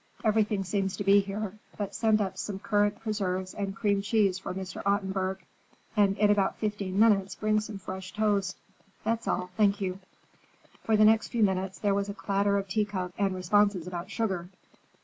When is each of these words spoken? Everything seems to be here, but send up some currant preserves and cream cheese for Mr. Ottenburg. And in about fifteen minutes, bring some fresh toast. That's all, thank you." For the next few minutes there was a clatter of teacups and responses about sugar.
Everything 0.23 0.63
seems 0.63 0.97
to 0.97 1.03
be 1.03 1.19
here, 1.19 1.59
but 1.77 1.93
send 1.93 2.19
up 2.21 2.35
some 2.35 2.57
currant 2.57 2.99
preserves 3.01 3.53
and 3.53 3.75
cream 3.75 4.01
cheese 4.01 4.39
for 4.39 4.51
Mr. 4.51 4.81
Ottenburg. 4.83 5.45
And 5.95 6.17
in 6.17 6.31
about 6.31 6.57
fifteen 6.57 6.97
minutes, 6.99 7.35
bring 7.35 7.59
some 7.59 7.77
fresh 7.77 8.11
toast. 8.11 8.57
That's 9.03 9.27
all, 9.27 9.51
thank 9.57 9.79
you." 9.79 9.99
For 10.83 10.97
the 10.97 11.05
next 11.05 11.27
few 11.27 11.43
minutes 11.43 11.77
there 11.77 11.93
was 11.93 12.09
a 12.09 12.15
clatter 12.15 12.57
of 12.57 12.67
teacups 12.67 13.13
and 13.19 13.35
responses 13.35 13.85
about 13.85 14.09
sugar. 14.09 14.49